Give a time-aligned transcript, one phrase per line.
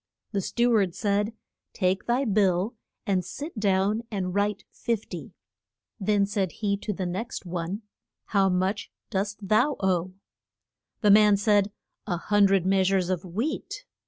[0.31, 1.31] The stew ard said,
[1.73, 2.73] Take thy bill,
[3.05, 5.29] and sit down and write fif ty.
[5.99, 7.83] Then said he to the next one,
[8.25, 10.15] How much dost thou owe?
[11.01, 11.71] The man said,
[12.07, 13.85] A hun dred mea sures of wheat.